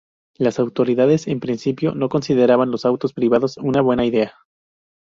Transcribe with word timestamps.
Las 0.39 0.57
autoridades, 0.59 1.27
en 1.27 1.39
principio, 1.39 1.93
no 1.93 2.09
consideraban 2.09 2.71
los 2.71 2.85
autos 2.85 3.13
privados 3.13 3.57
una 3.57 3.81
buena 3.81 4.03
idea. 4.03 4.33